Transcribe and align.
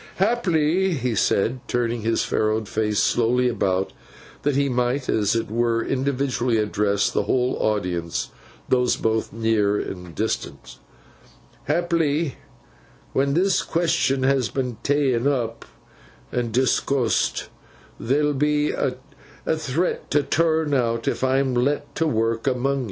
'Haply,' 0.17 0.93
he 0.95 1.13
said, 1.13 1.59
turning 1.67 2.01
his 2.01 2.23
furrowed 2.23 2.67
face 2.67 2.97
slowly 2.99 3.47
about, 3.47 3.93
that 4.41 4.55
he 4.55 4.67
might 4.67 5.07
as 5.07 5.35
it 5.35 5.51
were 5.51 5.85
individually 5.85 6.57
address 6.57 7.11
the 7.11 7.25
whole 7.25 7.55
audience, 7.61 8.29
those 8.67 8.95
both 8.95 9.31
near 9.31 9.79
and 9.79 10.15
distant; 10.15 10.79
'haply, 11.67 12.35
when 13.13 13.35
this 13.35 13.61
question 13.61 14.23
has 14.23 14.49
been 14.49 14.77
tak'n 14.81 15.27
up 15.27 15.65
and 16.31 16.51
discoosed, 16.51 17.49
there'll 17.99 18.33
be 18.33 18.71
a 18.71 18.95
threat 19.55 20.09
to 20.09 20.23
turn 20.23 20.73
out 20.73 21.07
if 21.07 21.23
I'm 21.23 21.53
let 21.53 21.93
to 21.93 22.07
work 22.07 22.47
among 22.47 22.77
yo. 22.77 22.79